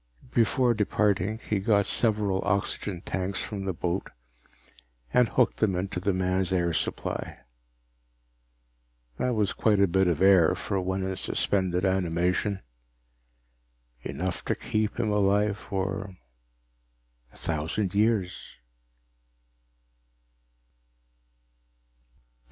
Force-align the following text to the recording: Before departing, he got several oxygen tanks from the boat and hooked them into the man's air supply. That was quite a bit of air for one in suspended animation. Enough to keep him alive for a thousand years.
Before 0.33 0.73
departing, 0.73 1.37
he 1.47 1.59
got 1.59 1.85
several 1.85 2.41
oxygen 2.43 3.01
tanks 3.01 3.39
from 3.39 3.65
the 3.65 3.71
boat 3.73 4.09
and 5.13 5.29
hooked 5.29 5.57
them 5.57 5.75
into 5.75 5.99
the 5.99 6.11
man's 6.11 6.51
air 6.51 6.73
supply. 6.73 7.41
That 9.19 9.35
was 9.35 9.53
quite 9.53 9.79
a 9.79 9.85
bit 9.87 10.07
of 10.07 10.19
air 10.19 10.55
for 10.55 10.81
one 10.81 11.03
in 11.03 11.15
suspended 11.17 11.85
animation. 11.85 12.61
Enough 14.01 14.43
to 14.45 14.55
keep 14.55 14.99
him 14.99 15.11
alive 15.11 15.55
for 15.55 16.15
a 17.31 17.37
thousand 17.37 17.93
years. 17.93 18.35